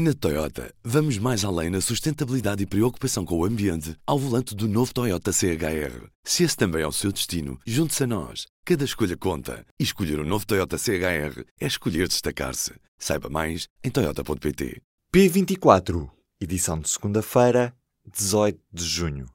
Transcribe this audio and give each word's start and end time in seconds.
Na 0.00 0.14
Toyota, 0.14 0.72
vamos 0.84 1.18
mais 1.18 1.44
além 1.44 1.70
na 1.70 1.80
sustentabilidade 1.80 2.62
e 2.62 2.66
preocupação 2.66 3.24
com 3.24 3.36
o 3.36 3.44
ambiente 3.44 3.96
ao 4.06 4.16
volante 4.16 4.54
do 4.54 4.68
novo 4.68 4.94
Toyota 4.94 5.32
CHR. 5.32 6.06
Se 6.22 6.44
esse 6.44 6.56
também 6.56 6.82
é 6.82 6.86
o 6.86 6.92
seu 6.92 7.10
destino, 7.10 7.58
junte-se 7.66 8.04
a 8.04 8.06
nós. 8.06 8.46
Cada 8.64 8.84
escolha 8.84 9.16
conta. 9.16 9.66
E 9.76 9.82
escolher 9.82 10.20
o 10.20 10.22
um 10.22 10.24
novo 10.24 10.46
Toyota 10.46 10.78
CHR 10.78 11.42
é 11.60 11.66
escolher 11.66 12.06
destacar-se. 12.06 12.74
Saiba 12.96 13.28
mais 13.28 13.66
em 13.82 13.90
Toyota.pt. 13.90 14.80
P24, 15.12 16.08
edição 16.40 16.78
de 16.78 16.88
segunda-feira, 16.88 17.74
18 18.06 18.56
de 18.72 18.84
junho. 18.84 19.26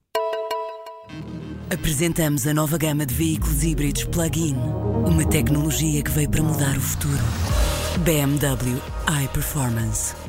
Apresentamos 1.70 2.48
a 2.48 2.54
nova 2.54 2.78
gama 2.78 3.06
de 3.06 3.14
veículos 3.14 3.64
híbridos 3.66 4.06
plug-in. 4.06 4.56
Uma 5.06 5.28
tecnologia 5.30 6.02
que 6.02 6.12
veio 6.12 6.30
para 6.30 6.42
mudar 6.42 6.78
o 6.78 6.82
futuro. 6.82 7.24
BMW 8.06 8.82
iPerformance. 9.26 10.23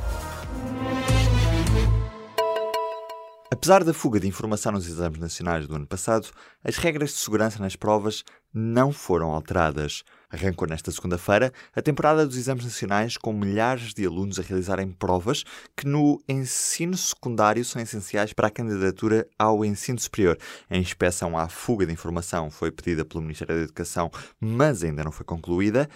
Apesar 3.64 3.82
da 3.82 3.94
fuga 3.94 4.20
de 4.20 4.28
informação 4.28 4.72
nos 4.72 4.86
exames 4.86 5.18
nacionais 5.18 5.66
do 5.66 5.74
ano 5.74 5.86
passado, 5.86 6.28
as 6.62 6.76
regras 6.76 7.12
de 7.12 7.16
segurança 7.16 7.58
nas 7.58 7.74
provas 7.74 8.22
não 8.52 8.92
foram 8.92 9.30
alteradas. 9.30 10.04
Arrancou 10.28 10.68
nesta 10.68 10.90
segunda-feira 10.90 11.50
a 11.74 11.80
temporada 11.80 12.26
dos 12.26 12.36
exames 12.36 12.62
nacionais 12.62 13.16
com 13.16 13.32
milhares 13.32 13.94
de 13.94 14.04
alunos 14.04 14.38
a 14.38 14.42
realizarem 14.42 14.92
provas 14.92 15.44
que 15.74 15.86
no 15.86 16.22
ensino 16.28 16.94
secundário 16.94 17.64
são 17.64 17.80
essenciais 17.80 18.34
para 18.34 18.48
a 18.48 18.50
candidatura 18.50 19.26
ao 19.38 19.64
ensino 19.64 19.98
superior. 19.98 20.38
A 20.68 20.76
inspeção 20.76 21.34
à 21.38 21.48
fuga 21.48 21.86
de 21.86 21.92
informação 21.94 22.50
foi 22.50 22.70
pedida 22.70 23.02
pelo 23.02 23.22
Ministério 23.22 23.54
da 23.54 23.62
Educação, 23.62 24.10
mas 24.38 24.84
ainda 24.84 25.02
não 25.02 25.10
foi 25.10 25.24
concluída. 25.24 25.88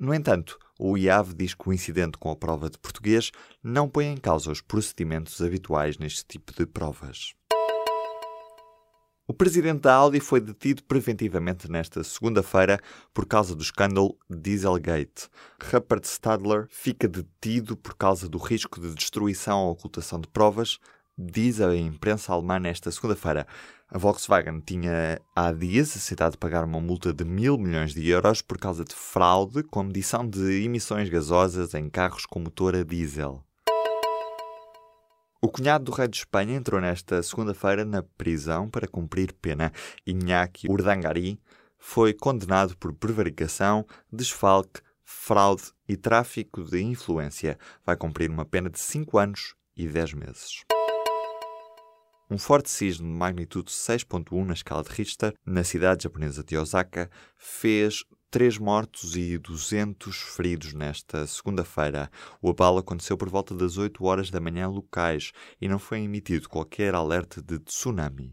No 0.00 0.14
entanto, 0.14 0.58
o 0.78 0.96
IAV 0.96 1.34
diz 1.34 1.52
que 1.52 1.68
o 1.68 1.74
incidente 1.74 2.16
com 2.16 2.30
a 2.30 2.36
prova 2.36 2.70
de 2.70 2.78
português 2.78 3.30
não 3.62 3.86
põe 3.86 4.06
em 4.06 4.16
causa 4.16 4.50
os 4.50 4.62
procedimentos 4.62 5.42
habituais 5.42 5.98
neste 5.98 6.24
tipo 6.24 6.54
de 6.54 6.64
provas. 6.64 7.34
O 9.28 9.34
presidente 9.34 9.82
da 9.82 9.94
Audi 9.94 10.18
foi 10.18 10.40
detido 10.40 10.82
preventivamente 10.84 11.70
nesta 11.70 12.02
segunda-feira 12.02 12.80
por 13.12 13.26
causa 13.26 13.54
do 13.54 13.62
escândalo 13.62 14.16
Dieselgate. 14.30 15.28
Rupert 15.70 16.04
Stadler 16.04 16.66
fica 16.70 17.06
detido 17.06 17.76
por 17.76 17.94
causa 17.94 18.26
do 18.26 18.38
risco 18.38 18.80
de 18.80 18.94
destruição 18.94 19.66
ou 19.66 19.72
ocultação 19.72 20.18
de 20.18 20.28
provas, 20.28 20.78
diz 21.16 21.60
a 21.60 21.76
imprensa 21.76 22.32
alemã 22.32 22.58
nesta 22.58 22.90
segunda-feira. 22.90 23.46
A 23.92 23.98
Volkswagen 23.98 24.60
tinha 24.60 25.20
há 25.34 25.50
dias 25.50 25.96
aceitado 25.96 26.38
pagar 26.38 26.62
uma 26.62 26.80
multa 26.80 27.12
de 27.12 27.24
mil 27.24 27.58
milhões 27.58 27.92
de 27.92 28.08
euros 28.08 28.40
por 28.40 28.56
causa 28.56 28.84
de 28.84 28.94
fraude 28.94 29.64
com 29.64 29.82
medição 29.82 30.24
de 30.24 30.62
emissões 30.62 31.08
gasosas 31.08 31.74
em 31.74 31.90
carros 31.90 32.24
com 32.24 32.38
motor 32.38 32.76
a 32.76 32.84
diesel. 32.84 33.44
O 35.42 35.48
cunhado 35.48 35.86
do 35.86 35.90
rei 35.90 36.06
de 36.06 36.18
Espanha 36.18 36.54
entrou 36.54 36.80
nesta 36.80 37.20
segunda-feira 37.20 37.84
na 37.84 38.00
prisão 38.00 38.70
para 38.70 38.86
cumprir 38.86 39.32
pena. 39.32 39.72
Iñaki 40.06 40.70
Urdangari 40.70 41.40
foi 41.76 42.14
condenado 42.14 42.76
por 42.76 42.92
prevaricação, 42.92 43.84
desfalque, 44.12 44.82
fraude 45.04 45.64
e 45.88 45.96
tráfico 45.96 46.62
de 46.62 46.80
influência. 46.80 47.58
Vai 47.84 47.96
cumprir 47.96 48.30
uma 48.30 48.44
pena 48.44 48.70
de 48.70 48.78
5 48.78 49.18
anos 49.18 49.56
e 49.76 49.88
10 49.88 50.12
meses. 50.12 50.64
Um 52.32 52.38
forte 52.38 52.70
sismo 52.70 53.08
de 53.08 53.12
magnitude 53.12 53.72
6.1 53.72 54.44
na 54.44 54.52
escala 54.52 54.84
de 54.84 54.90
Richter, 54.90 55.34
na 55.44 55.64
cidade 55.64 56.04
japonesa 56.04 56.44
de 56.44 56.56
Osaka, 56.56 57.10
fez 57.36 58.04
3 58.30 58.56
mortos 58.56 59.16
e 59.16 59.36
200 59.36 60.16
feridos 60.16 60.72
nesta 60.72 61.26
segunda-feira. 61.26 62.08
O 62.40 62.50
abalo 62.50 62.78
aconteceu 62.78 63.16
por 63.18 63.28
volta 63.28 63.52
das 63.52 63.76
8 63.76 64.04
horas 64.04 64.30
da 64.30 64.38
manhã 64.38 64.68
locais 64.68 65.32
e 65.60 65.66
não 65.66 65.80
foi 65.80 66.02
emitido 66.02 66.48
qualquer 66.48 66.94
alerta 66.94 67.42
de 67.42 67.58
tsunami. 67.58 68.32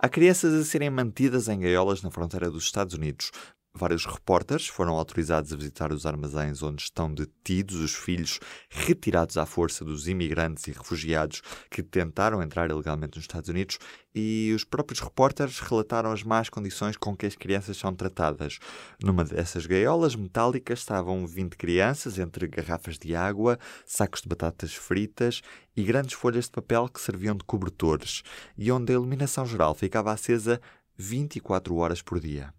Há 0.00 0.08
crianças 0.08 0.54
a 0.54 0.64
serem 0.64 0.88
mantidas 0.88 1.48
em 1.48 1.60
gaiolas 1.60 2.00
na 2.00 2.10
fronteira 2.10 2.50
dos 2.50 2.64
Estados 2.64 2.94
Unidos. 2.94 3.30
Vários 3.76 4.06
repórteres 4.06 4.68
foram 4.68 4.94
autorizados 4.94 5.52
a 5.52 5.56
visitar 5.56 5.92
os 5.92 6.06
armazéns 6.06 6.62
onde 6.62 6.80
estão 6.80 7.12
detidos 7.12 7.74
os 7.80 7.92
filhos 7.92 8.38
retirados 8.70 9.36
à 9.36 9.44
força 9.44 9.84
dos 9.84 10.06
imigrantes 10.06 10.68
e 10.68 10.70
refugiados 10.70 11.42
que 11.68 11.82
tentaram 11.82 12.40
entrar 12.40 12.70
ilegalmente 12.70 13.16
nos 13.16 13.24
Estados 13.24 13.48
Unidos 13.48 13.80
e 14.14 14.52
os 14.54 14.62
próprios 14.62 15.00
repórteres 15.00 15.58
relataram 15.58 16.12
as 16.12 16.22
más 16.22 16.48
condições 16.48 16.96
com 16.96 17.16
que 17.16 17.26
as 17.26 17.34
crianças 17.34 17.76
são 17.76 17.92
tratadas. 17.92 18.60
Numa 19.02 19.24
dessas 19.24 19.66
gaiolas 19.66 20.14
metálicas 20.14 20.78
estavam 20.78 21.26
20 21.26 21.56
crianças 21.56 22.16
entre 22.16 22.46
garrafas 22.46 22.96
de 22.96 23.16
água, 23.16 23.58
sacos 23.84 24.22
de 24.22 24.28
batatas 24.28 24.72
fritas 24.72 25.42
e 25.76 25.82
grandes 25.82 26.14
folhas 26.14 26.44
de 26.44 26.52
papel 26.52 26.88
que 26.88 27.00
serviam 27.00 27.34
de 27.34 27.42
cobertores, 27.42 28.22
e 28.56 28.70
onde 28.70 28.92
a 28.92 28.94
iluminação 28.94 29.44
geral 29.44 29.74
ficava 29.74 30.12
acesa 30.12 30.60
24 30.96 31.74
horas 31.74 32.00
por 32.00 32.20
dia. 32.20 32.54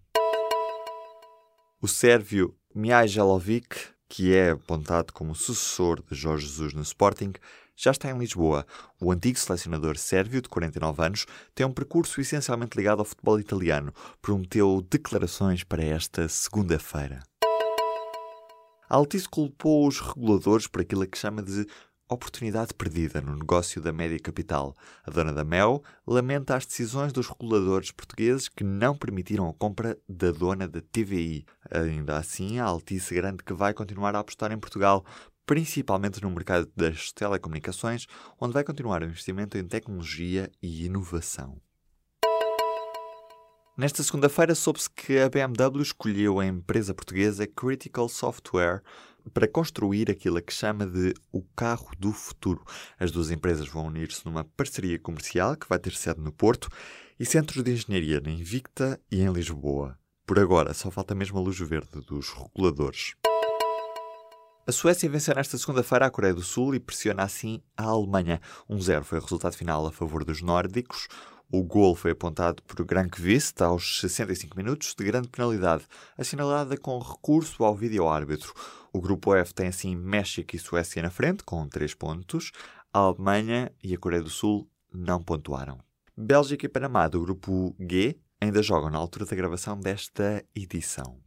O 1.86 1.88
sérvio 1.88 2.56
Mihajlovic, 2.74 3.78
que 4.10 4.34
é 4.34 4.50
apontado 4.50 5.14
como 5.14 5.36
sucessor 5.36 6.02
de 6.02 6.16
Jorge 6.16 6.48
Jesus 6.48 6.74
no 6.74 6.82
Sporting, 6.82 7.32
já 7.76 7.92
está 7.92 8.10
em 8.10 8.18
Lisboa. 8.18 8.66
O 9.00 9.12
antigo 9.12 9.38
selecionador 9.38 9.96
sérvio, 9.96 10.42
de 10.42 10.50
49 10.50 11.04
anos, 11.04 11.28
tem 11.54 11.64
um 11.64 11.72
percurso 11.72 12.20
essencialmente 12.20 12.76
ligado 12.76 13.02
ao 13.02 13.06
futebol 13.06 13.40
italiano. 13.40 13.94
Prometeu 14.20 14.84
declarações 14.90 15.64
para 15.64 15.84
esta 15.84 16.28
segunda-feira. 16.28 17.22
Altice 18.90 19.30
culpou 19.30 19.88
os 19.88 20.00
reguladores 20.00 20.66
por 20.66 20.82
aquilo 20.82 21.06
que 21.06 21.20
chama 21.20 21.44
de 21.44 21.68
oportunidade 22.08 22.74
perdida 22.74 23.22
no 23.22 23.36
negócio 23.36 23.82
da 23.82 23.92
média 23.92 24.20
capital. 24.20 24.76
A 25.04 25.12
dona 25.12 25.34
da 25.34 25.44
Mel 25.44 25.84
lamenta 26.06 26.56
as 26.56 26.66
decisões 26.66 27.12
dos 27.12 27.28
reguladores 27.28 27.92
portugueses 27.92 28.48
que 28.48 28.64
não 28.64 28.96
permitiram 28.96 29.50
a 29.50 29.54
compra 29.54 29.98
da 30.08 30.32
dona 30.32 30.68
da 30.68 30.82
TVI. 30.82 31.46
Ainda 31.72 32.18
assim, 32.18 32.60
a 32.60 32.66
Altice 32.66 33.16
garante 33.16 33.44
que 33.44 33.54
vai 33.54 33.74
continuar 33.74 34.16
a 34.16 34.20
apostar 34.20 34.52
em 34.52 34.60
Portugal, 34.60 35.04
principalmente 35.46 36.22
no 36.22 36.30
mercado 36.30 36.72
das 36.76 37.12
telecomunicações, 37.12 38.06
onde 38.40 38.54
vai 38.54 38.64
continuar 38.64 39.02
o 39.02 39.06
investimento 39.06 39.58
em 39.58 39.68
tecnologia 39.68 40.52
e 40.62 40.86
inovação. 40.86 41.60
Nesta 43.78 44.02
segunda-feira 44.02 44.56
soube-se 44.56 44.90
que 44.90 45.20
a 45.20 45.28
BMW 45.28 45.82
escolheu 45.82 46.40
a 46.40 46.46
empresa 46.46 46.94
portuguesa 46.94 47.46
Critical 47.46 48.08
Software 48.08 48.82
para 49.34 49.48
construir 49.48 50.10
aquilo 50.10 50.42
que 50.42 50.54
chama 50.54 50.86
de 50.86 51.14
o 51.32 51.42
carro 51.56 51.90
do 51.98 52.12
futuro. 52.12 52.64
As 53.00 53.12
duas 53.12 53.32
empresas 53.32 53.68
vão 53.68 53.88
unir-se 53.88 54.26
numa 54.26 54.44
parceria 54.44 55.00
comercial 55.00 55.56
que 55.56 55.68
vai 55.68 55.80
ter 55.80 55.94
sede 55.94 56.22
no 56.22 56.32
Porto 56.32 56.70
e 57.20 57.26
centros 57.26 57.64
de 57.64 57.72
engenharia 57.72 58.22
na 58.22 58.32
Invicta 58.32 59.00
e 59.12 59.22
em 59.22 59.32
Lisboa. 59.32 59.98
Por 60.26 60.40
agora, 60.40 60.74
só 60.74 60.90
falta 60.90 61.14
mesmo 61.14 61.38
a 61.38 61.42
luz 61.42 61.60
verde 61.60 62.02
dos 62.02 62.30
reguladores. 62.30 63.14
A 64.68 64.72
Suécia 64.72 65.08
venceu 65.08 65.36
nesta 65.36 65.60
segunda-feira 65.60 66.08
a 66.08 66.10
Coreia 66.10 66.34
do 66.34 66.42
Sul 66.42 66.74
e 66.74 66.80
pressiona 66.80 67.22
assim 67.22 67.62
a 67.78 67.84
Alemanha. 67.84 68.42
1-0 68.68 69.04
foi 69.04 69.20
o 69.20 69.22
resultado 69.22 69.56
final 69.56 69.86
a 69.86 69.92
favor 69.92 70.26
dos 70.26 70.42
nórdicos. 70.42 71.08
O 71.52 71.62
gol 71.62 71.94
foi 71.96 72.12
apontado 72.12 72.64
por 72.64 72.84
Grankvist 72.84 73.62
aos 73.62 74.02
65 74.02 74.58
minutos 74.58 74.96
de 74.98 75.04
grande 75.06 75.28
penalidade, 75.28 75.86
assinalada 76.18 76.76
com 76.76 76.98
recurso 76.98 77.64
ao 77.64 77.76
vídeo-árbitro. 77.76 78.52
O 78.96 79.02
grupo 79.02 79.36
F 79.36 79.54
tem 79.54 79.68
assim 79.68 79.94
México 79.94 80.56
e 80.56 80.58
Suécia 80.58 81.02
na 81.02 81.10
frente, 81.10 81.44
com 81.44 81.68
3 81.68 81.94
pontos. 81.96 82.54
A 82.94 83.00
Alemanha 83.00 83.70
e 83.84 83.94
a 83.94 83.98
Coreia 83.98 84.24
do 84.24 84.30
Sul 84.30 84.72
não 84.90 85.22
pontuaram. 85.22 85.80
Bélgica 86.16 86.66
e 86.66 86.70
Panamá, 86.70 87.10
do 87.10 87.20
grupo 87.20 87.76
G, 87.78 88.18
ainda 88.40 88.64
jogam 88.64 88.90
na 88.90 88.98
altura 88.98 89.26
da 89.26 89.36
gravação 89.36 89.78
desta 89.78 90.42
edição. 90.56 91.20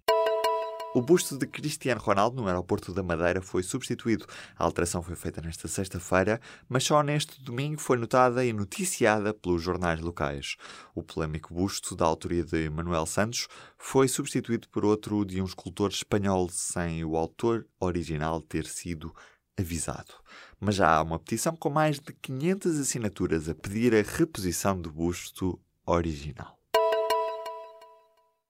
O 0.99 1.01
busto 1.01 1.39
de 1.39 1.47
Cristiano 1.47 2.01
Ronaldo 2.01 2.43
no 2.43 2.49
aeroporto 2.49 2.93
da 2.93 3.05
Madeira 3.05 3.41
foi 3.41 3.63
substituído. 3.63 4.27
A 4.57 4.65
alteração 4.65 5.01
foi 5.01 5.15
feita 5.15 5.41
nesta 5.41 5.69
sexta-feira, 5.69 6.41
mas 6.69 6.83
só 6.83 7.05
neste 7.05 7.41
domingo 7.41 7.81
foi 7.81 7.97
notada 7.97 8.45
e 8.45 8.53
noticiada 8.53 9.33
pelos 9.33 9.63
jornais 9.63 10.01
locais. 10.01 10.57
O 10.97 11.01
polémico 11.05 11.55
busto, 11.55 11.95
da 11.95 12.05
autoria 12.05 12.43
de 12.43 12.69
Manuel 12.69 13.07
Santos, 13.07 13.47
foi 13.79 14.09
substituído 14.09 14.69
por 14.71 14.85
outro 14.85 15.25
de 15.25 15.41
um 15.41 15.45
escultor 15.45 15.91
espanhol 15.91 16.49
sem 16.49 17.05
o 17.05 17.17
autor 17.17 17.65
original 17.79 18.41
ter 18.41 18.67
sido 18.67 19.15
avisado. 19.57 20.15
Mas 20.59 20.75
já 20.75 20.97
há 20.97 21.01
uma 21.01 21.21
petição 21.21 21.55
com 21.55 21.71
mais 21.71 22.01
de 22.01 22.13
500 22.13 22.77
assinaturas 22.77 23.49
a 23.49 23.55
pedir 23.55 23.95
a 23.95 24.03
reposição 24.03 24.77
do 24.81 24.91
busto 24.91 25.61
original. 25.87 26.58